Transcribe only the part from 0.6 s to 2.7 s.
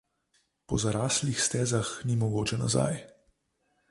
Po zaraslih stezah ni mogoče